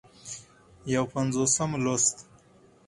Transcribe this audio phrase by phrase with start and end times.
[0.93, 2.15] یو پينځوسم لوست